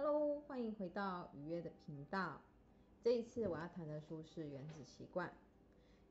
[0.00, 2.40] Hello，欢迎回到愉悦的频道。
[3.02, 5.28] 这一次我要谈的书是《原子习惯》。《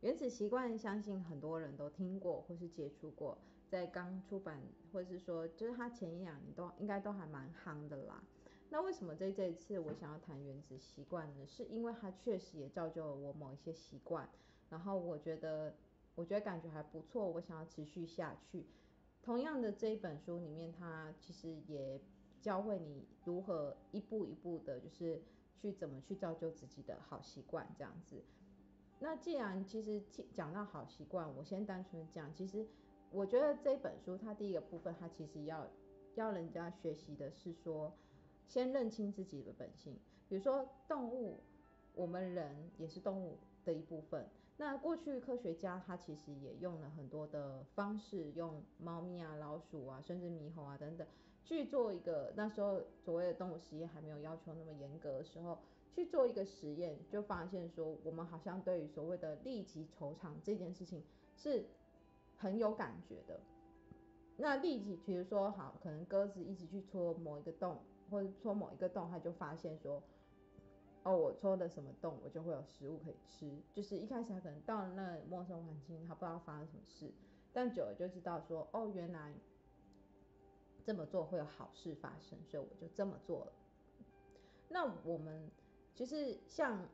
[0.01, 3.37] 原子习惯》相信很多人都听过或是接触过，
[3.69, 4.61] 在刚出版
[4.91, 8.21] 或是说就是它前一两年都应该都还蛮夯的啦。
[8.69, 11.47] 那为什么在这一次我想要谈《原子习惯》呢？
[11.47, 14.27] 是因为它确实也造就了我某一些习惯，
[14.69, 15.73] 然后我觉得
[16.13, 18.65] 我觉得感觉还不错，我想要持续下去。
[19.23, 22.01] 同样的这一本书里面，它其实也。
[22.41, 25.21] 教会你如何一步一步的，就是
[25.55, 28.23] 去怎么去造就自己的好习惯这样子。
[28.99, 30.01] 那既然其实
[30.33, 32.67] 讲到好习惯，我先单纯讲，其实
[33.11, 35.67] 我觉得这本书它第一个部分，它其实要
[36.15, 37.93] 要人家学习的是说，
[38.47, 39.99] 先认清自己的本性。
[40.27, 41.39] 比如说动物，
[41.93, 44.27] 我们人也是动物的一部分。
[44.57, 51.07] 那过去科学家他其实也用了很多的方式，用猫咪啊、老鼠啊，甚至猕猴啊等等。
[51.43, 55.59] 去做一个那时候所谓的动物实验还没有要求那么严格的时候，
[55.95, 61.01] 去做一个实验，就发现说我们好像对于所谓的立即酬偿这件事情
[61.37, 61.63] 是
[62.35, 63.39] 很有感觉的。
[64.35, 67.77] 那立即，比如说好，可能鸽子一直去戳某一个洞，
[68.09, 70.03] 或者戳某一个洞，它就发现说，
[71.07, 73.51] 哦，我戳的什么洞，我就会有食物可以吃。
[73.73, 77.11] 就是一开始他可能到了那陌生环境，他不知道发生什么事，
[77.53, 79.33] 但久了就知道说，哦，原来。
[80.85, 83.51] 这么做会有好事发生，所以我就这么做了。
[84.69, 85.51] 那我们
[85.93, 86.87] 其实像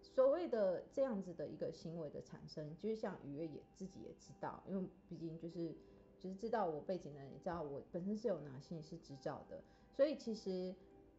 [0.00, 5.74] 所谓的这样子的一个行为的产生，就是像愉悦也自己也知道，因为毕竟就是
[6.20, 10.72] 就是知道我背景的人也知道我本身是有拿心理师执照的，所以其实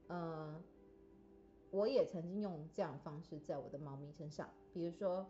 [0.07, 0.63] 呃
[1.75, 5.25] 我也曾经用这样的方式在我的猫咪身上，比如说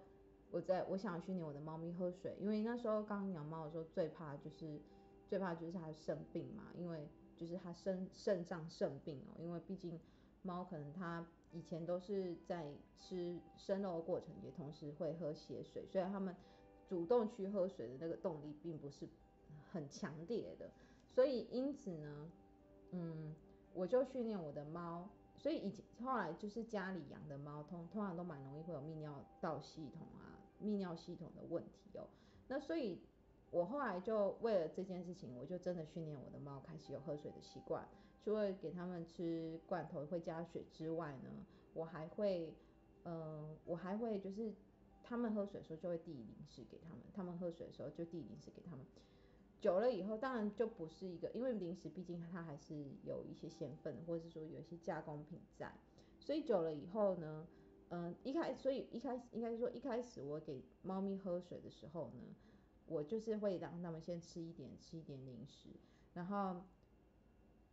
[0.52, 4.80] 我在我想要训练我的猫咪喝水，因为那时候刚养猫的时候最怕就是。
[5.28, 10.00] 最怕就是它生病嘛，因为就是它肾肾脏肾病哦，因为毕竟
[10.44, 16.34] 猫可能它以前都是在吃生肉的过程，也同时会喝血水，所以它们
[16.88, 19.08] 主动去喝水的那个动力并不是
[19.72, 20.70] 很强烈的，
[21.10, 22.32] 所以因此呢，
[22.92, 23.34] 嗯，
[23.74, 32.08] 我就训练我的猫，所以以前后来就是家里养的猫通通常都蛮容易会有泌尿道系统啊、泌尿系统的问题哦，
[32.48, 33.00] 那所以。
[33.52, 37.88] 我后来就为了这件事情，我就真的训练我的猫开始有喝水的习惯。
[38.22, 41.30] 除了给他们吃罐头会加水之外呢，
[41.74, 42.54] 我还会，
[43.06, 44.54] 嗯、我还会就是
[45.04, 48.86] 他们喝水的时候就会递零食给他们，他们喝水的时候就递零食给他们。
[49.66, 55.74] 久了以后，当然就不是一个，因为零食毕竟它还是有一些咸分，或者是说有一些加工品在，
[56.20, 57.48] 所以久了以后呢，
[57.90, 62.22] 嗯、一开，所以一开始应该说一开始我给猫咪喝水的时候呢。
[62.88, 65.70] 我就是会让它们先吃一点，吃一点零食，
[66.14, 66.62] 然后，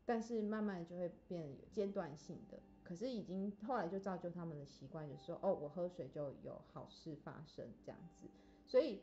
[0.07, 2.59] 但是慢慢就会变得有间断性的。
[2.83, 8.27] 可是已经后来就造就他们的习惯，就是说哦，我喝水就有好事发生这样子。
[8.67, 9.03] 所以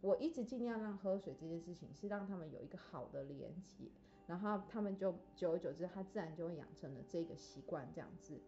[0.00, 3.84] 我一直尽量让喝水这件事情是让他们有一个好的连接，
[4.26, 8.40] 然后他们就久而久之，他自然就会养成了这个习惯这样子。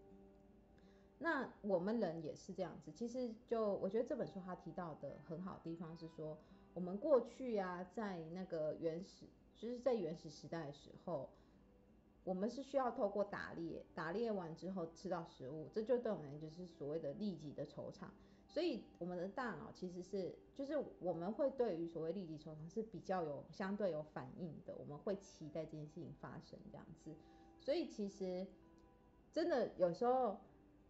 [1.19, 2.93] 那我们人也是这样子。
[2.93, 6.39] 其实就我觉得这本书他提到的很好的地方是说。
[6.75, 9.25] 我们过去啊，在那个原始，
[9.55, 11.31] 就是在原始时代的时候，
[12.23, 18.12] 我们是需要透过打猎，打猎完之后吃到食物，这就对我们就是所谓的立即的酬偿。
[18.56, 27.15] 所以我们的大脑其实是，就是我们会对于所谓立即酬偿是比较有相对有反应的，我们会期待这件事情发生这样子。
[27.61, 28.47] 所以其实
[29.31, 30.39] 真的有时候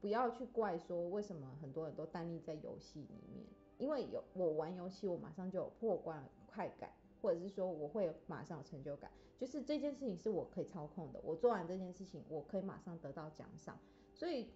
[0.01, 3.45] 不要去怪说为什么很多人都单立在游戏里面。
[3.79, 6.89] 因为有我玩游戏，我马上就有破关快感，
[7.21, 11.21] 或者是说我会马上有成就感，就是这件事情是我可以操控的。
[11.25, 13.77] 我做完这件事情，我可以马上得到奖赏，
[14.15, 14.51] 所以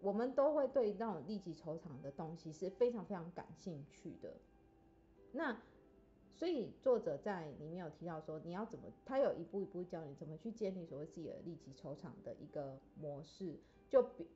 [0.00, 4.32] 我们都会对那种立即酬场的东西是非常非常感兴趣的。
[5.32, 5.60] 那
[6.34, 13.58] 所以作者在里面有提到说，你要怎么，他有一步一步教你怎么去建立所谓自己的立即酬场的一个模式，
[13.88, 14.26] 就比。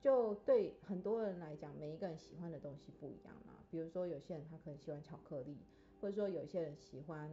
[0.00, 3.54] 就对很多人来讲，每一个人喜欢的东西不一样嘛。
[3.68, 5.58] 比如说，有些人他可能喜欢巧克力，
[6.00, 7.28] 或者说有些人喜欢，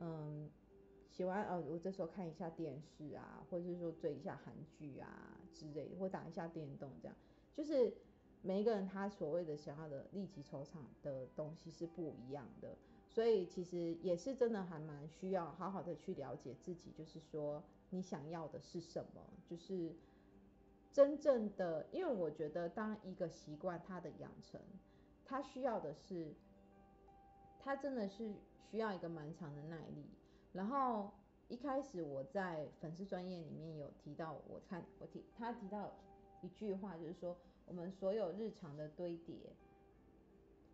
[0.00, 0.50] 嗯，
[1.14, 7.16] 喜欢呃，我这时候看一下电视啊，或者是说追一下韩剧啊之类的，或打一下电动这样。
[7.54, 7.94] 就是
[8.42, 12.76] 每一个人他所谓的想要的立即酬偿的东西是不一样的，
[13.08, 19.94] 所以其实也是真的还蛮需要好好的去了解自己，就是说你想要的是什么，就是。
[20.92, 24.60] 真正的，因为我觉得，当一个习惯它的养成，
[25.24, 26.32] 它需要的是，
[27.58, 28.32] 它真的是
[28.70, 30.04] 需要一个蛮长的耐力。
[30.54, 31.10] 然后，
[31.48, 35.92] 一开始我在粉丝专页里面有提到，我看我提他提到
[36.42, 37.36] 一句话，就是说
[37.66, 39.34] 我们所有日常的堆叠，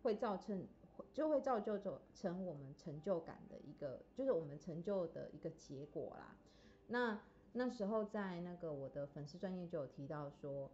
[0.03, 0.67] 会造成
[1.11, 1.79] 就会造就
[2.13, 6.35] 成我们成就感的一个，就是我们成就的一个结果啦。
[6.87, 7.19] 那
[7.53, 10.69] 那时候在那个我的粉丝专业就有提到说，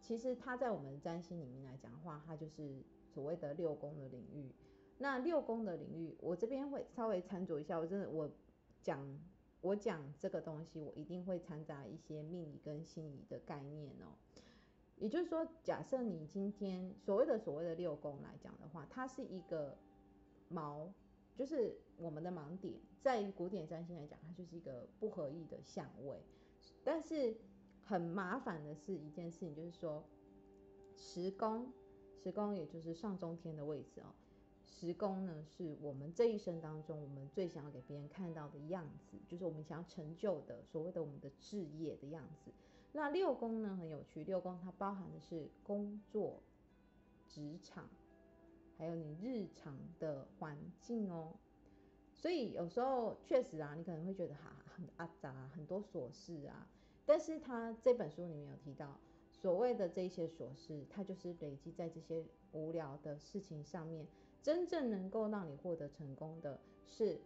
[0.00, 4.52] 其实他在我们占星里面来讲的话，它就是所谓的六宫的领域。
[5.02, 8.30] 那六宫的领域，我这边会稍微参酌一下，我真的我。
[8.84, 8.98] 讲
[9.60, 14.10] 我讲这个东西，我一定会掺杂一些命理跟心理的概念哦。
[14.96, 19.78] 也就是说，假设你今天所谓的所谓的六宫来讲的话，它是一个
[20.52, 20.88] 锚，
[21.36, 22.74] 就是我们的盲点。
[23.00, 26.20] 在古典占星来讲，它就是一个不合意的相位。
[26.82, 27.36] 但是
[27.84, 30.04] 很麻烦的是一件事情，就是说
[30.96, 31.72] 十宫，
[32.20, 34.12] 十宫也就是上中天的位置哦。
[34.74, 42.50] 十宫呢，是我们这一生当中，我们最想要给别人看到的样子，就是我们想要成就的所谓的我们的事业的样子。
[42.92, 46.40] 那六宫呢，很有趣，六宫它包含的是工作、
[47.28, 47.88] 职场，
[48.78, 51.34] 还有你日常的环境哦。
[52.14, 56.66] 所以有时候确实啊，你可能会觉得哈很阿杂，很多琐事啊。
[57.04, 58.98] 但是他这本书里面有提到，
[59.30, 64.06] 所谓的这些琐事，它就是累积在这些无聊的事情上面。
[64.42, 67.16] 真正能够让你获得成功的是，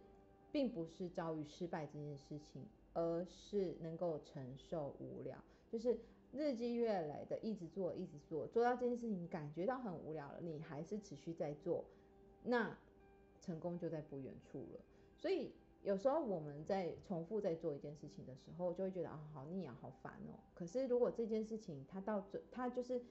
[0.51, 5.35] 并不是遭遇失败这件事情，而是能够承受无聊，
[5.67, 5.99] 就是
[6.31, 11.83] 日积月累的一直做，一直做，做到这件事情你感觉到很无聊了，你还是持续在做，
[12.43, 12.77] 那
[13.41, 14.79] 成功就在不远处了。
[15.15, 20.37] 所以有时候我们在重复在做一件事情的时候，就会觉得啊，好腻啊，好烦哦。
[20.53, 23.01] 可是如果这件事情它到最，它就是。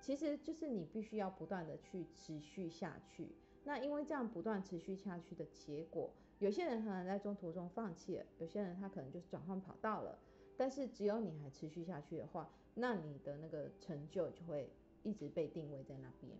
[0.00, 3.28] 其实就是你必须要不断的去持续下去，
[3.64, 10.18] 那因为这样不断持续下去的结果，有些人可能在中途中放弃了，有些人他可能就是转换跑道了，
[10.56, 14.70] 但是只有你还持续下去的话，那你的那个成就就会
[15.02, 16.32] 一直被定位在那边。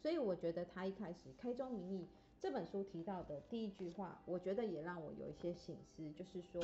[0.00, 2.08] 所以我觉得他一开始开宗明义
[2.40, 6.60] 这本书提到的第一句话，我觉得也让我有一些醒思，就是说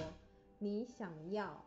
[0.59, 1.65] 你想要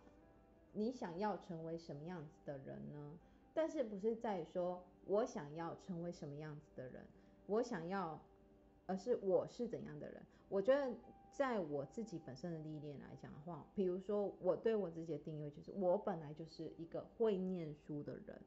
[0.73, 3.19] 你想要成为什么样子的人呢？
[3.53, 7.05] 但是不是在说我想要成为什么样子的人，
[7.47, 8.19] 我想要，
[8.85, 10.21] 而是我是怎样的人。
[10.47, 10.93] 我觉得
[11.33, 18.41] 在我自己本身的历练来讲的话，比如说我对我自己的定位就是我本来就是一个会念书的人，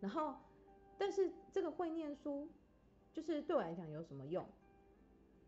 [0.00, 0.34] 然后，
[0.96, 2.48] 但是这个会念书
[3.12, 4.44] 就是对我来讲有什么用？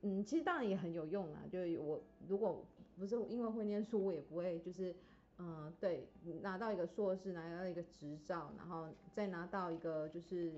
[0.02, 2.64] 嗯，其实当然也很有用啊，就是我如果
[2.96, 4.94] 不是因为会念书，我也不会就是。
[5.42, 6.06] 嗯，对，
[6.42, 10.52] 拿到一个硕士，拿到一个执照，然后再拿到一个，就是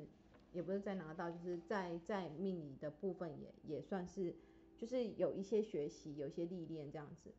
[0.53, 4.35] 也不是再拿到，就是在在命理的部分也也算是，
[4.77, 7.31] 就是有一些学习，有一些历练这样子。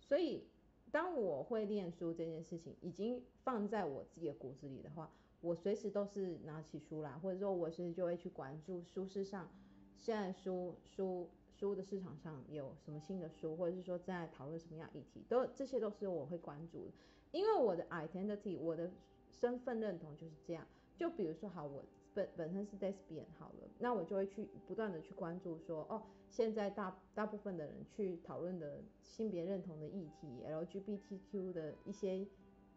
[0.00, 0.46] 所以
[0.92, 5.10] 当我会念书这件事情已经放在我自己的骨子里的话，
[5.40, 9.50] 我随时都是拿起书来，或者说我随时就会去关注书市上
[9.98, 11.28] 现在书书。
[11.62, 16.92] 书的市场上有什么新的书，或者是说在讨论什么样议题，都这些都是我会关注的，
[17.30, 18.90] 因为我的 identity，我的
[19.30, 20.66] 身份认同就是这样。
[20.96, 32.26] 就比如说，好，我本本身是 lesbian 好了，那我就会去不断的去关注说，哦，现在大大部分的人去讨论的性别认同的议题，LGBTQ 的一些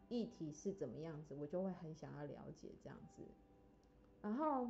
[0.09, 3.23] 议题是怎么样子，我就会很想要了解这样子。
[4.21, 4.69] 然后，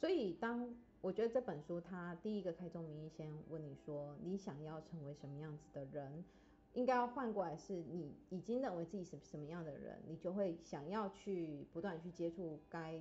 [0.00, 0.72] 所以当
[1.06, 6.24] 我觉得这本书，它第一个开宗明义先问你说，你想要成为什么样子的人，
[6.72, 13.00] 应该要换过来是，你已经认为自己是什么样的人，你就会想要去不断去接触该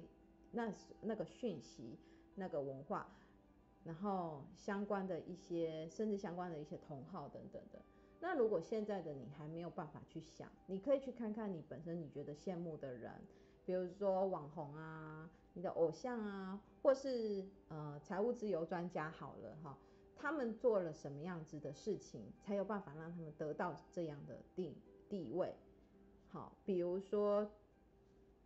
[0.51, 0.71] 那
[1.01, 1.97] 那个讯息、
[2.35, 3.09] 那个文化，
[3.83, 7.81] 然后相关的一些，甚至相关的一些同好等等的。
[8.19, 13.11] 那如果现在的你还没有办法去想，你可以去看看你本身你觉得羡慕的人，
[13.65, 15.27] 比如说网红啊。
[15.55, 19.77] 你的偶像啊，或是呃财务自由专家好了哈，
[20.17, 24.77] 他们做了什么样子的事情，才有办法让他们得到这样的地
[25.09, 25.55] 地位？
[26.29, 27.49] 好，比如说，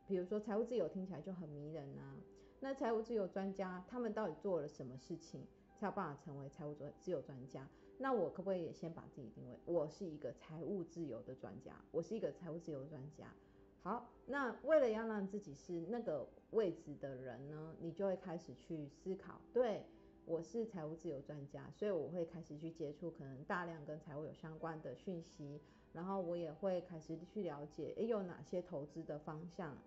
[0.07, 2.15] 比如说财务自由听起来就很迷人啊。
[2.59, 5.43] 那财务自由专家他们到底做了什么事情，
[5.79, 7.67] 才有办法成为财务自由专家？
[7.97, 13.33] 那我可不可以也先把自己定位，我是一个财务自由的专家，我是一个财务自由专家。
[13.81, 19.85] 好，那为了要让自己是那个位置的人呢，你就会开始去思考，对，
[20.25, 25.61] 我是财务自由专家，所以我会开始去接触可能大量跟财务有相关的讯息，
[25.93, 29.77] 然后我也会开始去了解，诶，有哪些投资的方向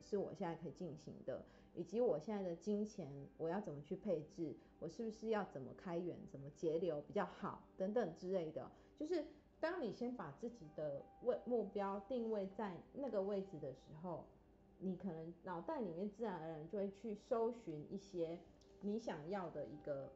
[0.00, 1.44] 是我现在可以进行的，
[1.74, 8.70] 以及我现在的金钱我要怎么去配置，我是不是要怎么开源，怎么节流比较好，等等之类的。
[8.96, 9.24] 就是
[9.62, 14.24] 当你先把自己的位目标定位在那个位置的时候，
[14.80, 18.40] 你可能脑袋里面自然而然就会去搜寻一些
[18.80, 20.10] 你想要的一个，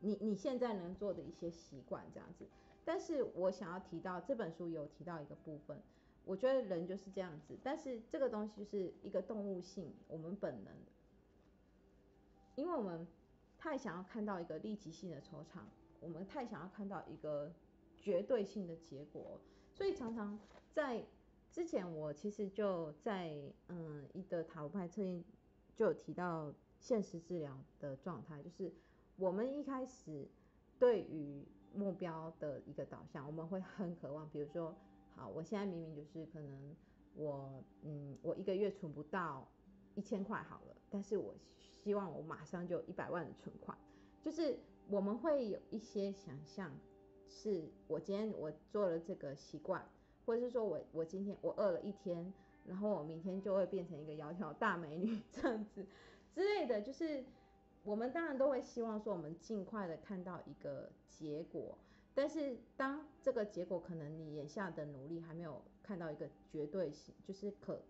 [0.00, 2.44] 你你现在能做的一些习惯这样子。
[2.84, 5.80] 但是我想要提到这本书有提到一个部分，
[6.26, 10.74] 我觉得人就是这样子，但是这个东西就是一个动物性，我们本能，
[12.56, 13.06] 因为我们
[13.58, 15.66] 太想要看到一个立即性的酬偿，
[16.00, 17.50] 我们太想要看到一个
[18.00, 19.40] 绝对性的结果，
[19.72, 20.38] 所以常常
[20.72, 21.04] 在。
[21.52, 25.24] 之前我其实就在嗯一个塔罗牌测验
[25.74, 28.72] 就有提到现实治疗的状态，就是
[29.16, 30.28] 我们一开始
[30.78, 34.72] 对于目标的一个导向，我们会很渴望，比如说
[35.16, 36.76] 好，我现在明明就是可能
[37.16, 39.44] 我嗯我一个月存不到
[39.96, 41.34] 一千块好了，但是我
[41.72, 43.76] 希望我马上就一百万的存款，
[44.22, 44.56] 就是
[44.88, 46.72] 我们会有一些想象，
[47.30, 49.82] 是我今天我做了这个习惯。
[50.26, 52.32] 或者是说我我今天我饿了一天，
[52.64, 55.84] 然后我明天就会变成一个窈窕大美女 这样子
[56.34, 57.24] 之类的，就是
[57.82, 61.76] 我们当然都会希望说我们尽快的看到一个结果，
[62.14, 67.80] 但是当这个结果可能你眼下的努力还没有看到一个绝对性，就是可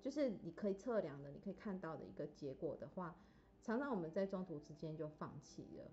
[0.00, 3.14] 就是你可以测量的，你可以看到的一个结果的话，
[3.62, 5.90] 常常我们在中途之间就放弃了，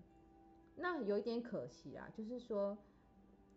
[0.76, 2.76] 那有一点可惜啦，就是说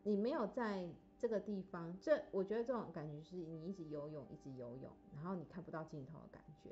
[0.03, 0.89] 你没有在。
[1.17, 6.69] 这个地方，这我觉得这种感觉是你一直游泳，一直游泳，然后你看不到尽头的感觉。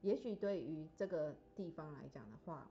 [0.00, 2.68] 也许对于这个地方来讲的话，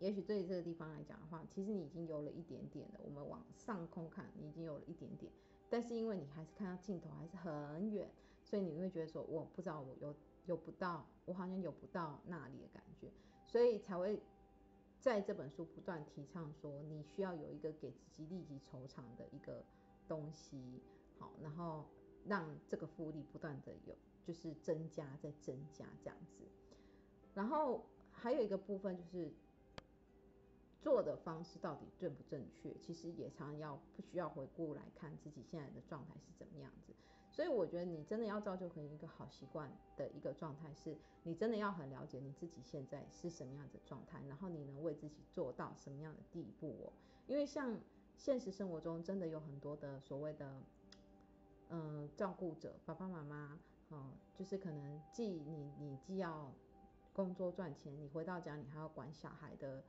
[0.00, 3.00] 也许对于这个地方来讲的话，其实你已经游了一点点了。
[3.04, 5.30] 我们往上空看，你已经游了一点点，
[5.70, 8.10] 但是因为你还是看到尽头还是很远，
[8.42, 10.16] 所以你会觉得说，我不知道我游
[10.46, 13.12] 游不到，我好像游不到那里的感觉，
[13.46, 14.20] 所以才会
[15.04, 19.62] 在这本书不断提倡说，你需要有一个给自己立即酬偿的一个。
[20.06, 20.82] 东西
[21.18, 21.86] 好，然后
[22.26, 26.44] 让这个复利不断的有，就是增加再增加这样子。
[27.34, 29.32] 然后还有一个部分就是
[30.78, 36.92] 做的方式到底正不正确，其实也常常要不需要回顾来看自己现在的状态是怎么样子。
[37.34, 46.92] 所以我觉得你真的要造就成一个好习惯的一个状态，是你真的要很了解你自己现在是什么样的状态，然后你能为自己做到什么样的地步哦。
[47.26, 47.76] 因为像。
[48.16, 50.62] 现实生活中真的有很多的所谓的，
[51.68, 53.58] 嗯，照顾者，爸爸妈妈，
[53.90, 56.48] 嗯，就是可能既你你既要
[57.12, 59.82] 工作赚钱，你回到家你还要管小孩的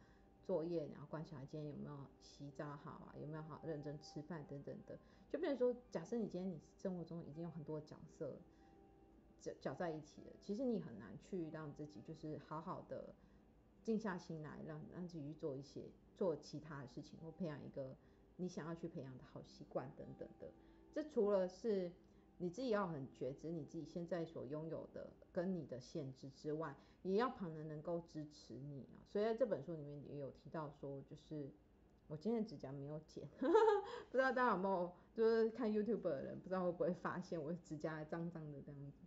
[0.45, 4.97] 作业，然后管小孩今天有没有洗澡好啊，有没有好认真吃饭等等的，
[5.29, 8.37] 就变成说，假设你今天你生活中已经有很多角色
[9.41, 13.13] 搅搅在一起了，其实你很难去让自己就是好好的
[13.83, 15.83] 静下心来，让让自己去做一些
[16.15, 17.95] 做其他的事情，或培养一个。
[18.37, 20.51] 你想要去培养的好习惯等等的，
[20.91, 21.89] 这除了是
[22.37, 28.99] 你自己要很觉知你自己现在所拥有的跟你的限制之外，也要旁人能够支持你啊。
[29.07, 31.49] 所以在这本书里面也有提到说，就是
[32.07, 39.05] 我今天指甲没有剪， 不知道大家有没有就是看 YouTube 的人，不知道会不会发现我指甲脏脏的这样子。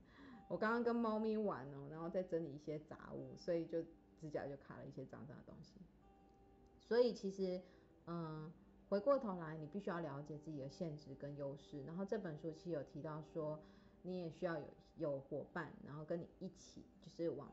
[0.48, 3.82] 我刚刚跟猫咪玩哦，然后再整理一些杂物，所以就
[4.18, 5.74] 指甲就卡了一些脏脏的东西。
[6.80, 7.60] 所以其实，
[8.06, 8.50] 嗯。
[8.88, 11.82] 回过头来，你必须要了解自己的限制跟优势。
[11.84, 13.60] 然后这本书其实有提到说，
[14.02, 14.64] 你也需要有
[14.96, 17.46] 有伙伴，然后跟你一起，就是往，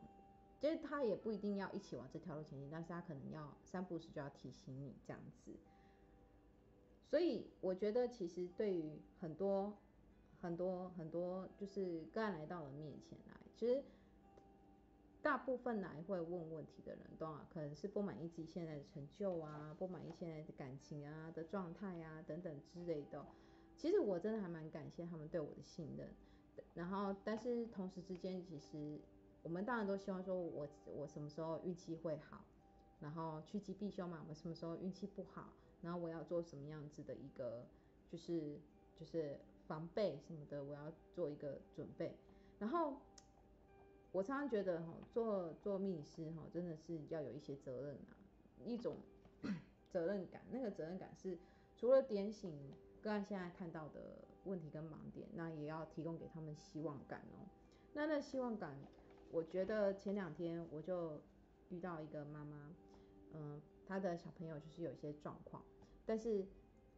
[0.62, 5.52] 就是他也不一定要一起往这条路前进，但是他可能要三步时就要提醒你这样子。
[7.10, 9.74] 所以我觉得，其实对于很多
[10.42, 13.84] 很多很多，就是个案来到了面前来，其实。
[15.26, 23.26] 大部分来会问问题的人都啊，可能是不满意自己现在的成就啊，不满意现在的感情啊的状态啊等等之类的。
[23.76, 26.08] 其实我真的还蛮感谢他们对我的信任。
[26.76, 29.00] 然后，但是同时之间，其实
[29.42, 32.46] 我们当然都希望说我我什么时候运气会好，
[33.00, 34.24] 然后趋吉避凶嘛。
[34.30, 35.50] 我什么时候运气不好，
[35.82, 37.66] 然后我要做什么样子的一个
[38.08, 38.60] 就是
[38.96, 42.16] 就是防备什么的，我要做一个准备。
[42.60, 42.94] 然后。
[44.16, 48.16] 我常常觉得哈，做做命理师哈，真的是要有一些责任啊，
[48.64, 48.96] 一种
[49.92, 50.42] 责任感。
[50.50, 51.38] 那个责任感是
[51.76, 52.58] 除了点醒
[53.02, 54.00] 个案现在看到的
[54.46, 57.44] 问题跟盲点，那也要提供给他们希望感哦。
[57.92, 58.78] 那那希望感，
[59.34, 61.20] 我觉得前两天我就
[61.68, 62.74] 遇到一个妈妈，
[63.34, 65.62] 嗯，她的小朋友就是有一些状况，
[66.06, 66.48] 但是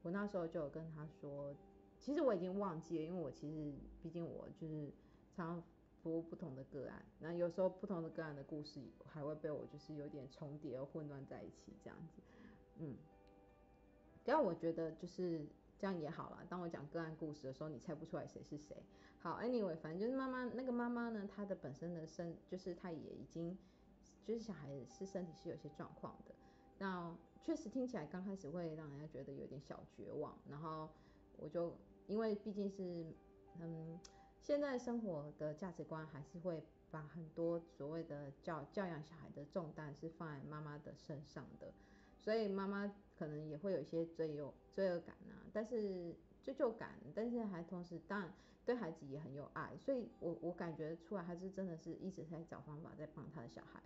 [0.04, 1.52] 我那时候就有跟她说，
[2.00, 4.92] 其实我已经忘记了，因为我其实毕竟我就是
[5.36, 5.64] 常常。
[6.08, 12.22] 多不同的个案，那有时候不同的个案的故事还会被我就是有点重叠而混乱在一起这样子，
[12.78, 12.96] 嗯，
[14.24, 15.46] 但我觉得就是
[15.78, 16.46] 这样也好啦。
[16.50, 18.82] 当我讲个案故事的时候，你猜不出来谁是谁。
[19.20, 23.58] 好，anyway，反正就是妈妈那个妈妈呢，她的本身的身就是她也已经
[24.24, 26.34] 就是小孩是身体是有些状况的，
[26.78, 30.90] 那确实听起来刚开始会让人家觉得有点小绝望，然后
[31.38, 31.76] 我就
[32.08, 33.06] 因为毕竟是
[33.60, 34.00] 嗯。
[34.40, 41.74] 现在生活的价值观还是会把很多所谓的教教养小孩的重担是放在妈妈的身上的，
[42.18, 48.34] 所以妈妈可能也会有一些罪有罪恶感啊，但是罪疚感，但是还同时当然
[48.66, 53.84] 对孩子也很有爱，所以我我感觉出来他是真的是一直在找方法在帮他的小孩，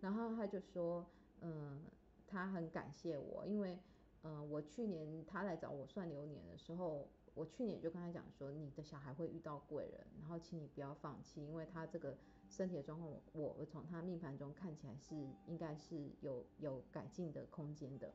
[0.00, 1.04] 然后他就说，
[1.42, 1.82] 嗯，
[2.26, 3.78] 他很感谢我，因为
[4.22, 7.06] 嗯我去年他来找我算流年的时候。
[7.34, 12.16] 我去年就跟他讲说，你的小孩会遇到贵人，然后请你不要放弃，因为他这个
[12.48, 15.14] 身体的状况，我我从他命盘中看起来是
[15.46, 18.12] 应该是有有改进的空间的。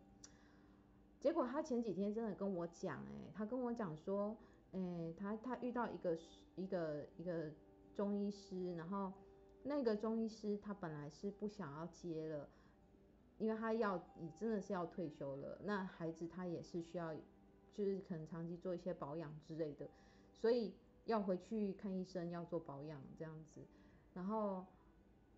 [1.20, 4.38] 结果他前几天真的跟我讲，哎，他跟我讲说，
[4.72, 6.18] 哎，他他遇到一个
[6.56, 7.52] 一个一个
[7.96, 9.14] 中医师，然后
[9.64, 12.50] 那个中医师他本来是不想要接了，
[13.38, 17.16] 因为他要你真的是要退休了，那孩子他也是需要。
[17.74, 19.90] 就是可能长期做一些保养之类的，
[20.32, 20.74] 所以
[21.06, 23.62] 要回去看医生，要做保养这样子。
[24.14, 24.66] 然后，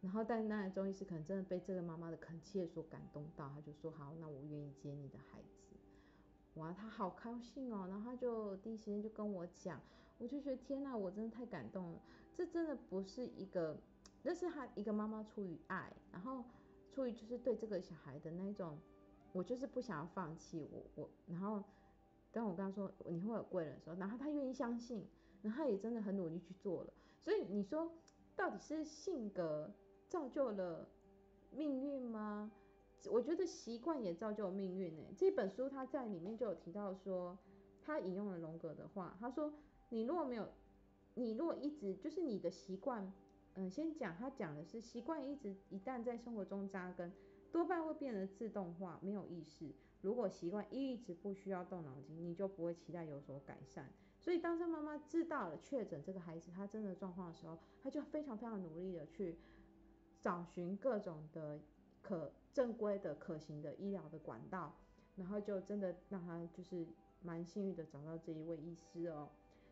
[0.02, 5.76] 然后但那中医师可能真的被这个妈妈的恳切所感动到，他就说好，那我愿意接你的孩子。
[6.56, 9.80] 哇，他好高兴哦，然后他就第一时间就跟我讲，
[10.18, 12.02] 我就觉得天哪，我真的太感动了。
[12.36, 13.78] 这真的不是一个，
[14.24, 16.44] 那是他一个妈妈出于爱，然后
[16.92, 18.78] 出于就是对这个小孩的那种，
[19.32, 21.64] 我就是不想要放弃我我，然后。
[22.36, 25.08] 当我跟他说你会有贵人的时候，然后他愿意相信，
[25.42, 26.92] 然后他也真的很努力去做了。
[27.22, 27.90] 所以你说
[28.36, 29.72] 到底是性格
[30.10, 30.86] 造就了
[31.52, 32.52] 命运吗？
[33.10, 35.04] 我觉得习惯也造就命运呢。
[35.18, 37.38] 这本书他在里面就有提到说，
[37.82, 39.54] 他引用了荣格的话，他说
[39.88, 40.46] 你如果没有，
[41.14, 43.14] 你如果一直就是你的习惯，
[43.54, 47.14] 嗯，先讲他讲的是习惯一直一旦在生活中扎根，
[47.50, 49.72] 多半会变得自动化，没有意识。
[50.06, 53.92] 如果习惯一直不需要动脑筋，你就不会期待有所改善。
[54.20, 59.36] 所以当这妈妈知道了确诊这个孩子他真的状况的时候，他就非常非常努力的去
[60.22, 61.60] 找寻各种的
[62.04, 64.76] 可正规的可行的医疗的管道，
[65.16, 66.86] 然后就真的让他就是
[67.24, 69.28] 蛮幸运的找到这一位医师哦。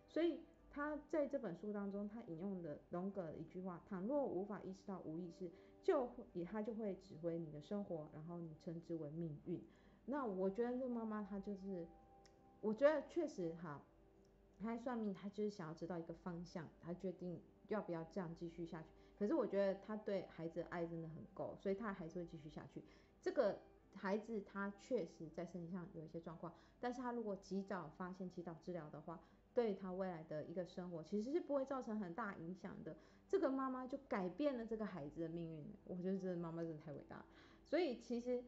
[0.07, 0.39] 所以
[0.71, 5.51] 他在这本书当中，他引用的荣格的一句话：倘若无法意识到无意识，
[5.83, 9.61] 就也他就会指挥你的生活，然后你称之为命运。
[10.05, 11.87] 那我觉得这妈妈她就是，
[12.61, 13.81] 我觉得确实哈，
[14.59, 18.89] 她算命，她就是想要知道一个方向，她决定要不要这样继续下去。
[19.17, 22.83] 可是我觉得她对孩子的爱真的很够，所以她还是会继续下去。
[23.21, 23.57] 这个
[23.95, 29.19] 孩子他确实在身体上有一些状况，但是他如果及早发现、及早治疗的话，
[29.53, 32.97] 对他未来的一个生活其实是不会造成很大影响的。
[33.29, 37.23] 这个妈妈就改变了这个孩子的命运，我觉得这个妈妈真的太伟大。
[37.63, 38.43] 所以其实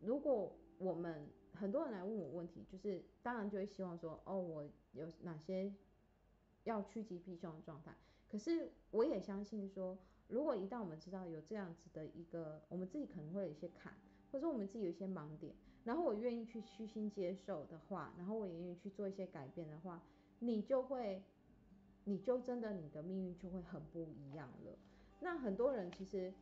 [0.00, 5.72] 如果我们很多人来问我问题，就是当然就会希望说，哦，我有哪些
[6.64, 7.94] 要趋吉避凶的状态。
[8.28, 9.96] 可是我也相信说，
[10.28, 13.92] 如果一旦我们知道有这样子的一个，我们自己可能会有一些坎，
[14.30, 20.02] 或者说我们自己有一些盲点，然后我愿意去虚心接受的话，然后我愿意去做一些改变的话，
[20.40, 21.22] 你就会，
[22.04, 24.76] 你就真的你的命运就会很不一样了。
[25.20, 26.32] 那很多人其实。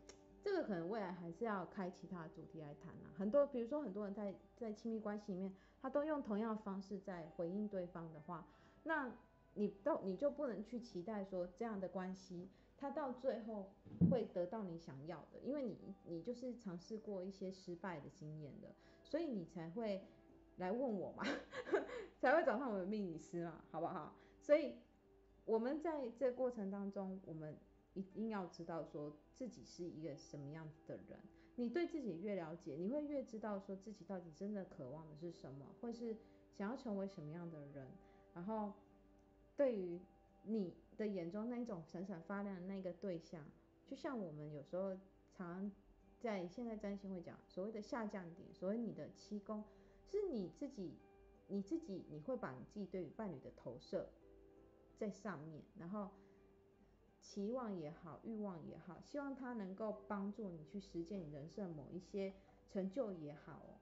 [0.42, 3.14] 这个可能未来还是要开其他主题来谈啊。
[3.16, 8.46] 很多，比如说很多人在在亲密关系里面，他都用同样的方式在回应对方的话，
[8.82, 9.12] 那
[9.54, 13.70] 你到你就不能去期待说这样的关系，他到最后
[14.10, 18.68] 会得到你想要的，因为你你就是尝试过一些失败的经验的，
[19.04, 20.04] 所以你才会
[20.56, 21.22] 来问我嘛，
[22.20, 24.12] 才会找上我的命理师嘛，好不好？
[24.40, 24.74] 所以
[25.44, 27.56] 我们在这过程当中，我们。
[27.94, 31.18] 一定要知道说自己是一个什么样子的人，
[31.56, 36.16] 你对自己越了解，你会越知道说自己到底真的渴望的是什么，或是
[36.56, 37.86] 想要成为什么样的人。
[38.34, 38.72] 然后
[39.56, 40.00] 对于
[40.42, 43.44] 你的眼中那一种闪闪发亮的那个对象，
[43.86, 44.96] 就像我们有时候
[45.36, 45.70] 常
[46.18, 49.62] 在现在占星会讲所谓的下降点，所谓你的七宫，
[50.06, 50.94] 是你自己，
[51.46, 54.08] 你自己你会把你自己对于伴侣的投射
[54.96, 56.08] 在上面，然后。
[57.22, 62.34] 期望也好，欲望也好，希望它能够帮助你去实现你人生某一些
[62.68, 63.78] 成就也好哦，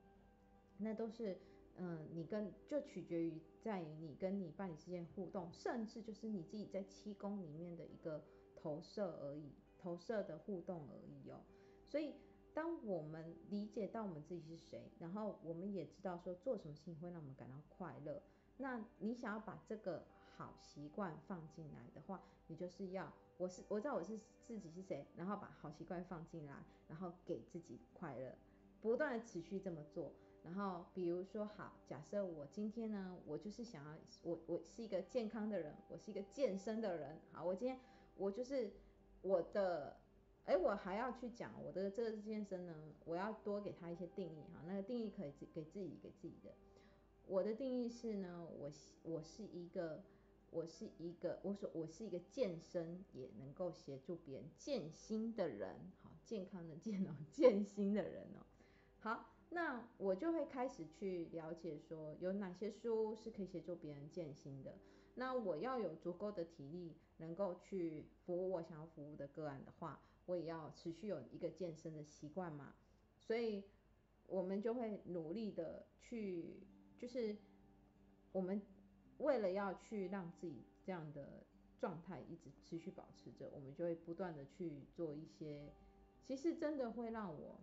[0.78, 1.36] 那都是
[1.76, 8.22] 嗯，你跟就取决于在于你跟你伴侣之间互动，甚至就是你自己在七宫里面的一个
[8.54, 11.40] 投射而已，投射的互动而已哦。
[11.86, 12.14] 所以，
[12.52, 18.22] 当我们理解到我们自己是谁，然后我们也知道说做什么事情会让我们感到快乐，
[18.58, 20.04] 那你想要把这个
[20.36, 28.36] 好习惯放进来的话，你就是要我是我知道我是自己是谁，然后把好习惯放进来，然后给自己快乐，
[28.82, 30.12] 不断的持续这么做。
[30.44, 37.18] 然后比如说好，假设我今天呢，我就是想要我我是一个健康的人，我是一个健身的人。
[37.32, 37.80] 好，我今天
[38.18, 38.70] 我就是
[39.22, 39.96] 我的，
[40.44, 42.74] 哎，我还要去讲我的这个健身呢，
[43.06, 44.60] 我要多给他一些定义哈。
[44.66, 46.52] 那个定义可以给自己给自己的。
[47.26, 48.70] 我的定义是呢，我
[49.02, 50.02] 我是一个
[50.50, 58.44] 我是一个我说我是一个健身也能够协助别人健心的人，好，健康的健哦， 健心的人哦，
[59.00, 59.26] 好。
[59.52, 64.78] 那我就会开始去了解说有哪些书是可以协助别人健心的。
[65.16, 72.74] 那我要有足够的体力，能够去服务我想要服务的个案的话，我也要持续有一个健身的习惯嘛。
[73.18, 73.64] 所以，
[74.28, 76.60] 我们就会努力的去，
[76.96, 77.36] 就是
[78.30, 78.62] 我们
[79.20, 81.44] 为了要去让自己这样的
[81.78, 85.72] 状态一直持续保持着，我们就会不断的去做一些，
[86.26, 87.58] 其实真的会让我。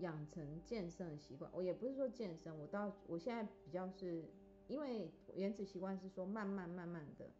[0.00, 4.26] 养成健身的习惯，我也不是说健身，我到我现在比较是，
[4.68, 7.30] 因为原子习惯是说慢慢慢慢的，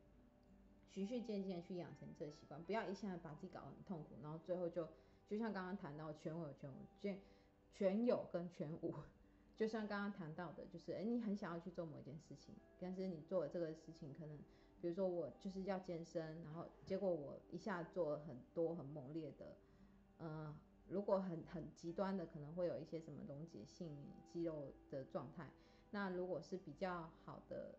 [0.88, 4.88] 循序渐进的去养成这习惯，不要一下子把自己搞得很痛苦，然后最后就
[5.28, 7.20] 就像刚刚谈到全有全无，全
[7.74, 8.94] 全有跟全无，
[9.56, 14.36] 就像刚刚谈到的，就是哎，你很想要去做某一件事情，但是你做了这个事情，可能
[14.80, 19.56] 比如说我就是要健身，然后结果我一下做了很多很猛烈的，
[20.18, 20.54] 呃。
[20.88, 23.90] 如果很很极端的，可能会有一些什么溶解性
[24.28, 25.50] 肌肉的状态。
[25.90, 27.74] 那如果是比较好的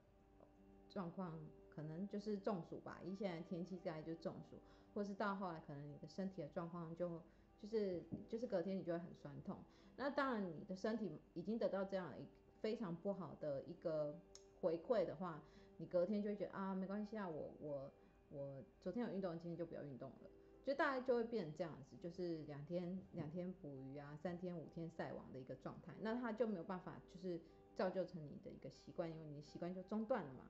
[0.90, 3.00] 状况，可能就是中暑吧。
[3.06, 4.58] 因为现在天气在就中暑，
[4.94, 7.22] 或是到后来可能你的身体的状况就
[7.62, 9.58] 就是就是隔天你就会很酸痛。
[9.96, 12.26] 那当然你的身体已经得到这样一
[12.62, 14.20] 非常不好的一个
[14.62, 15.42] 回馈的话，
[15.78, 17.92] 你隔天就会觉得啊没关系啊，我我
[18.30, 20.30] 我昨天有运动，今天就不要运动了。
[20.66, 27.40] 就大概就会变成这样子，就是两天两天捕鱼啊，三天五天晒网的一个状态，那他就没有办法就是
[27.74, 30.44] 造就成你的一个习惯，因为你的习惯就中断了嘛。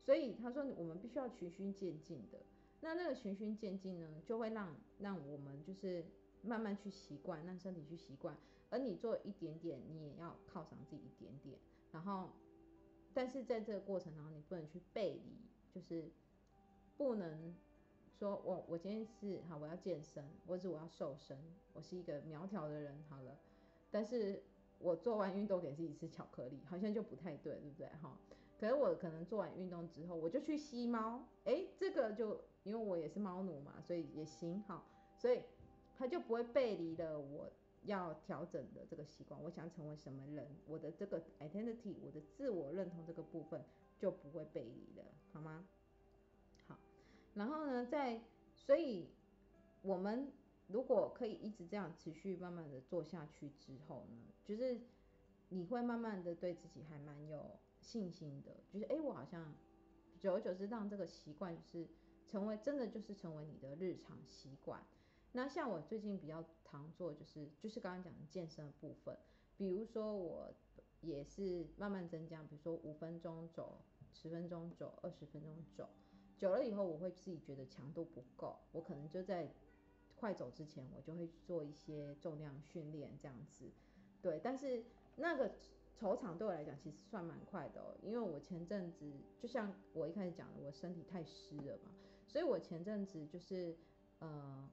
[0.00, 2.38] 所以他说我们必须要循序渐进的，
[2.80, 6.02] 那那个循序渐进呢，就会让让我们就是
[6.42, 8.36] 慢慢去习惯，让身体去习惯，
[8.70, 11.58] 而你做一点点，你也要犒赏自己一点点，
[11.92, 12.28] 然后
[13.14, 15.36] 但是在这个过程当中，你不能去背离，
[15.72, 16.10] 就是
[16.96, 17.54] 不能。
[18.18, 21.38] 说我我今天是好，我要健身，或者我要瘦身，
[21.72, 23.38] 我是一个苗条的人，好了，
[23.92, 24.42] 但是
[24.80, 28.18] 我做完运动给自己吃巧克力，好像就不太对，对不对哈？
[28.58, 34.84] 可是我可能做完运动之后，我就去吸猫，哎，这个就因为我也是猫奴嘛，所以也行哈，
[35.16, 35.40] 所以
[35.98, 37.50] 他就不会背离了我
[37.82, 43.64] 要调整的这个习惯，我想成为什么人，我的这个 identity，我的自我认同这个部分
[43.98, 45.66] 就不会背离了，好吗？
[46.68, 46.78] 好
[47.34, 48.20] 然后呢，在
[48.54, 49.08] 所以
[49.82, 50.30] 我们
[50.68, 54.80] 如果可以一直这样持续慢慢的做下去之后呢，就是
[55.48, 59.52] 你会慢慢的对自己还蛮有信心的，就是哎，我好像
[60.20, 61.88] 久而久之让这个习惯就是
[62.26, 64.80] 成为真的就是成为你的日常习惯。
[65.32, 69.16] 那像我最近比较常做就是就是刚刚讲健身的部分，
[69.56, 70.52] 比如说我
[71.00, 73.80] 也是慢慢增加，比如说五分钟走，
[74.12, 75.88] 十分钟走，二十分钟走。
[76.36, 79.52] 久了以后，我会自己觉得强度不够，我可能就在
[80.16, 83.70] 快走之前，我就会做一些重量训练这样子。
[84.22, 84.84] 对，但是
[85.16, 85.52] 那个
[85.94, 91.92] 酬场对我来讲其实算蛮快的哦，因为我前阵子就像我一开始讲的，我身体太湿了嘛，
[92.26, 93.76] 所以我前阵子就是
[94.20, 94.70] 呃，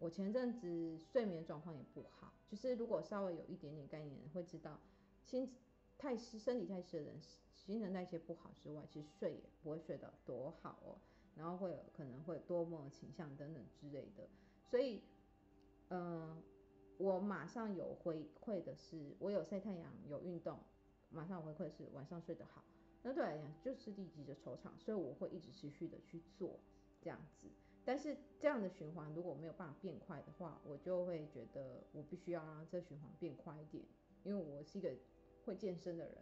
[0.00, 4.80] 我前阵子睡眠状况也不好，就是如果稍微有一点点概念，会知道
[5.24, 5.54] 心。
[5.98, 7.20] 太湿，身体太湿的人，
[7.54, 10.96] 新陈代谢不好之外，其实睡也不会睡得多好哦，
[11.36, 14.26] 然后会有可能会多梦倾向等等之类的。
[14.64, 15.02] 所以，
[15.90, 16.42] 嗯、
[16.96, 20.58] 我马上有回馈的是，我有晒太阳，有运动，
[21.10, 22.64] 马上回馈是晚上睡得好。
[23.02, 26.58] 那对我来讲就是立即的酬赏，所以我会一直持续的去做
[27.02, 27.46] 这样子。
[27.90, 33.84] 但是这样的循环如果没有办法变快的话，我就会觉得我必须要让这循环变快一点，
[34.22, 34.94] 因为我是一个。
[35.44, 36.16] 会健身的人，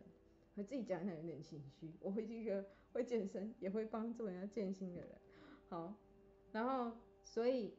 [0.55, 1.93] 会自己讲讲有点心虚。
[2.01, 5.11] 我会是一个会健身，也会帮助人家健身的人。
[5.69, 5.93] 好，
[6.53, 7.75] 然后所以，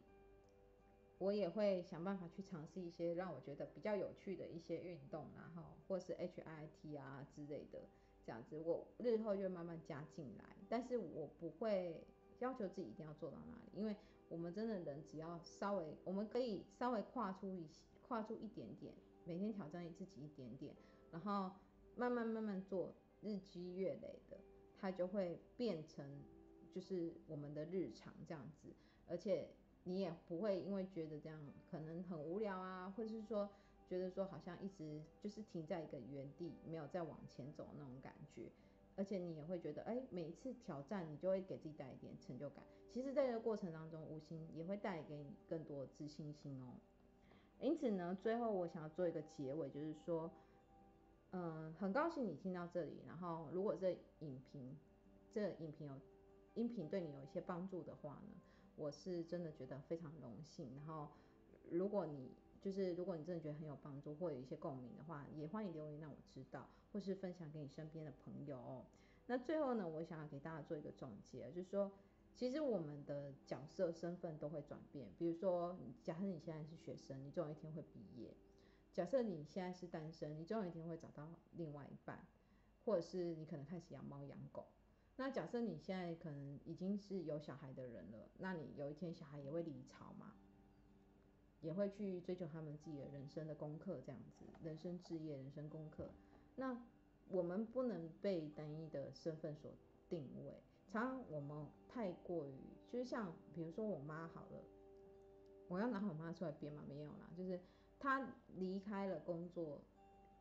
[1.17, 7.79] 我也会想办法去尝试一些让我觉得比较有趣的一些运动，然后或是 H I T 啊之类的，
[8.23, 10.57] 这样子我日后就慢慢加进来。
[10.67, 12.05] 但是我不会
[12.39, 13.95] 要求自己一定要做到哪里，因为
[14.27, 17.67] 我们真的人只要稍微，我们可以稍微跨出一
[18.01, 18.93] 跨出一点点，
[19.25, 20.73] 每天挑战自己一点点，
[21.11, 21.51] 然后
[21.95, 24.37] 慢慢慢慢做，日积月累的，
[24.79, 26.05] 它就会变成
[26.71, 28.69] 就是我们的日常这样子，
[29.07, 29.49] 而且
[29.83, 33.49] 你也不会因为觉得这样可能很无聊啊，或者是说
[33.87, 38.49] 觉得说好像一直就是停在一个原地，没有再往前走那种感觉。
[38.99, 42.61] 而且你也会觉得，哎，每一次挑战你就会给自己带一点成就感。
[42.91, 46.75] 其实，在这个过程当中，无形也会带给你更多自信心哦。
[47.61, 50.29] 因此呢，最后我想要做一个结尾，就是说，
[51.31, 53.01] 嗯，很高兴你听到这里。
[53.07, 54.75] 然后，如果这影评，
[55.31, 55.93] 这影评有
[56.55, 58.35] 音频对你有一些帮助的话呢，
[58.75, 60.69] 我是真的觉得非常荣幸。
[60.75, 61.07] 然后，
[61.71, 68.85] 如果你就是如果你真的觉得很有帮助，或有一些共鸣的话，也欢迎留言让我知道，或是分享给你身边的朋友哦。
[69.27, 71.91] 那最后呢，我想要给大家做一个总结，就是说，
[72.35, 75.07] 其实我们的角色身份都会转变。
[75.17, 78.31] 比如说，假设你现在是学生，你总有一天会毕业；
[78.91, 82.25] 假设你现在是单身，你总有一天会找到另外一半，
[82.83, 84.65] 或者是你可能开始养猫养狗。
[85.15, 90.33] 那假设你现在可能已经是有小孩的人了，那你有一天小孩也会离巢嘛？
[91.61, 96.09] 也会去追求他们自己的人生的功课，这样子，人生置业、人生功课。
[96.55, 96.77] 那
[97.27, 99.71] 我们不能被单一的身份所
[100.07, 102.53] 定位，常常我们太过于，
[102.89, 104.63] 就是像比如说我妈好了，
[105.67, 107.59] 我要拿我妈出来编嘛，没有啦，就是
[107.99, 109.81] 她离开了工作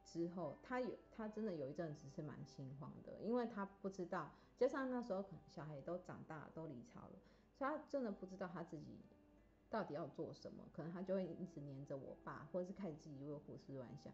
[0.04, 7.18] 之后，她有她真的有一阵子是蛮心慌的，因为她不知道，加上那时候可能小孩都长大都离巢了，
[7.56, 8.98] 所以她真的不知道她自己。
[9.70, 10.64] 到底要做什么？
[10.72, 14.12] 可能他就会一直黏着我爸，或者是开始自己会胡思乱想。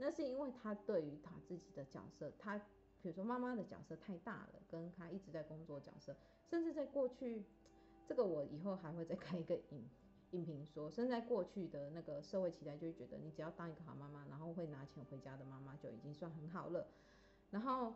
[0.00, 2.58] 那是因为他对于他自己的角色，他
[3.02, 6.16] 比如说妈妈的角色太大了，跟他一直在工作角色，
[6.48, 7.44] 甚至在过去，
[8.06, 9.88] 这个我以后还会再开一个影
[10.32, 16.86] 影评说，甚至在过去的那个社会期待，就会觉得你只要当一个好妈妈，然后会拿钱回家的妈妈就已经算很好了。
[17.50, 17.94] 然后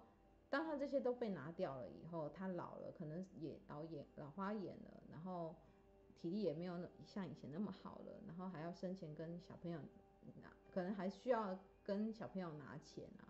[0.50, 5.54] 当他这些都被拿掉了以后，他老了，可能也老眼老花眼了，然后。
[6.22, 9.76] 体力也没有像以前那么好了，然后还要生前跟小朋友
[10.40, 13.26] 拿，可能还需要跟小朋友拿钱啊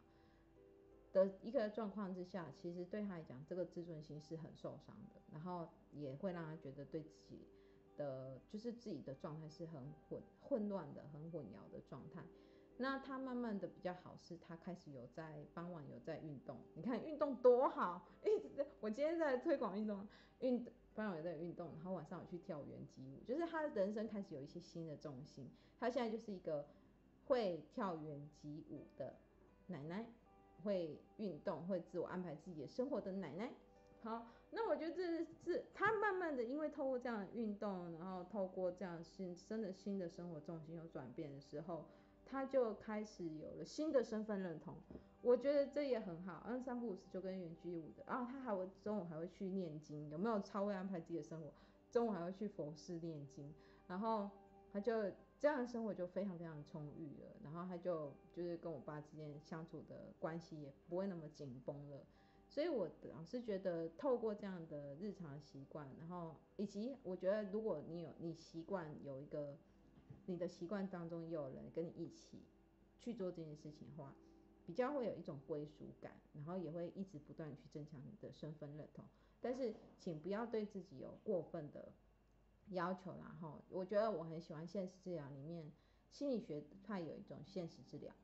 [1.10, 7.46] 的一个状况之下，其实对他来讲，这个自尊心是很受伤的，然后也会让他觉得对自己
[7.96, 12.22] 的就是自己的状态是很混混乱的、很混淆的状态。
[12.76, 20.06] 那他慢慢的比较好，是他开始有在傍晚有在运动，你看运动多好，一直在我今天在推广运动
[20.40, 20.62] 运。
[20.94, 25.48] 傍晚有在运动，然后晚上有去跳圆机舞，就是他人生开始有一些新的重心。
[25.78, 26.66] 他现在就是一个
[27.26, 29.14] 会跳圆机舞的
[29.66, 30.06] 奶奶，
[30.62, 33.52] 会运动，会自我安排自己的生活的奶奶。
[34.02, 41.84] 好，那我觉得这是他慢慢的，因为透过这样的运动，然后透过这样新生的新的生活重心有转变的时候。
[42.24, 44.74] 他就开始有了新的身份认同，
[45.22, 46.42] 我觉得这也很好。
[46.46, 51.50] 嗯，三不五时就跟圆居舞的，然后他还会中午还会去念经，有没有超会安排自己的生活？
[51.90, 53.54] 中午还会去佛寺念经，
[53.86, 54.28] 然后
[54.72, 57.36] 他就这样的生活就非常非常充裕了。
[57.42, 62.04] 然后他就就是跟我爸之间相处的关系也不会那么紧绷了。
[62.48, 69.56] 所以我老是觉得透过这样的日常习惯，然后以及我觉得如果你有你习惯有一个。
[70.26, 72.38] 你的习惯当中有人跟你一起
[73.00, 74.14] 去做这件事情的话，
[74.66, 79.04] 比较会有一种归属感，然后也会一直不断去增强你的身份认同。
[79.40, 81.92] 但是，请不要对自己有过分的
[82.68, 83.54] 要求啦齁。
[83.68, 85.70] 我觉得我很喜欢现实治疗里面
[86.10, 88.14] 心理学派有一种现实治疗，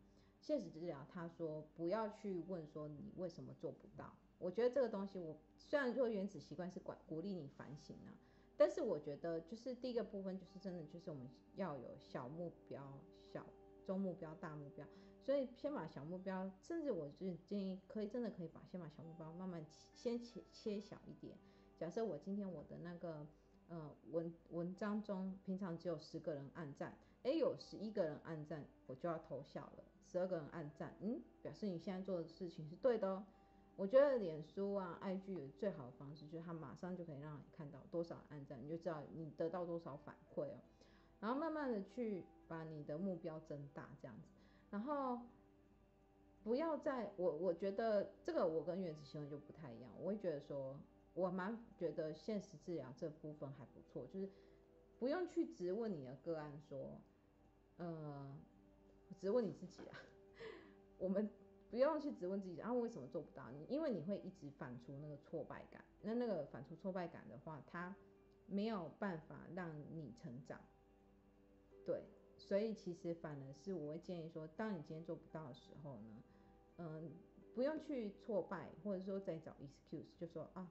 [0.40, 4.12] 现实治疗他说不要去问说你为什么做不到。
[4.38, 8.14] 我觉得这个东西我虽然说原子习惯是管鼓励你反省啊。
[8.60, 12.92] 但是我觉得，就是第一个部分，就是真的，就是我们要有小目标、
[13.88, 14.86] 中目标、大目标。
[15.24, 21.36] 所以先把小目标，甚至我就建议，可以真的可以把先把小目标慢慢先切切小一点。
[21.78, 23.26] 假设我今天我的那个
[23.68, 29.84] 呃文文章中，平常只有十个人按赞，诶，有十一个人按赞，我就要投笑了。
[30.04, 33.24] 十二个人按赞，嗯，表示你现在做的事情是对的哦。
[33.76, 40.58] 我觉得脸书啊、IG 最好的方式就是它马上就可以让你看到多少按赞，你就知道你得到多少反馈哦。
[41.20, 44.28] 然后慢慢的去把你的目标增大，这样子。
[44.70, 45.20] 然后
[46.42, 50.78] 不要再我我觉得这个我跟原子习惯就不太一样，我会觉得说，
[51.14, 54.28] 我蛮觉得现实治疗这部分还不错，就是
[54.98, 57.00] 不用去质问你的个案说，
[57.78, 58.36] 呃，
[59.20, 59.98] 质问你自己啊，
[60.98, 61.28] 我们。
[61.70, 63.50] 不用去质问自己，啊，为什么做不到？
[63.50, 67.94] 你因为你会一直反出那个挫败感，那那个反出挫败感的话，它
[68.46, 70.58] 没有办法让你成长。
[71.88, 72.02] 对，
[72.36, 76.22] 所以其实反而是我会建议说，当你今天做不到的时候呢，
[76.76, 77.10] 嗯，
[77.54, 80.70] 不用去挫败，或者说再找 excuse，就说啊，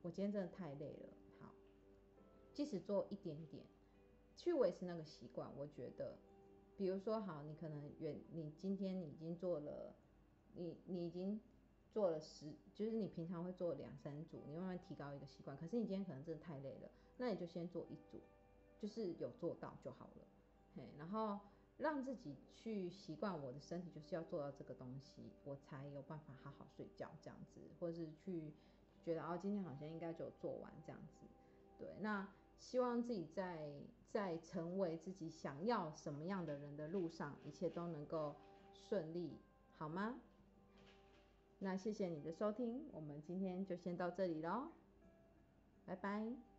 [0.00, 1.08] 我今天真的太累了。
[1.40, 1.52] 好，
[2.54, 3.66] 即使做一点点，
[4.34, 6.16] 去维持那个习惯，我觉得，
[6.74, 9.94] 比如说好，你可能原你今天你已经做了。
[10.58, 11.38] 你你已经
[11.92, 15.54] 做了十，就是你平常会做两三组，你慢慢提高一个习惯。
[15.54, 18.22] 可是你今天可能真的太累了，那你就先做一组，
[18.78, 20.26] 就是有做到就好了。
[20.76, 21.40] 嘿，然后
[21.78, 28.52] 让自己去习惯，我的身体就是要做到这个东西，我才有办法好好睡觉这样子，或者是去
[29.02, 31.26] 觉得哦，今天好像应该就做完这样子。
[31.78, 33.72] 对，那希望自己在
[34.10, 38.34] 在成为自己想要什么样的人的路上，一切都能够
[38.74, 39.38] 顺利，
[39.76, 40.20] 好吗？
[41.58, 44.72] 那谢谢你的收听，我们今天就先到这里喽，
[45.86, 46.55] 拜拜。